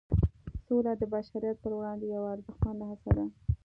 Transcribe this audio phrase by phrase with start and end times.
[0.65, 3.25] سوله د بشریت پر وړاندې یوه ارزښتمنه هڅه ده.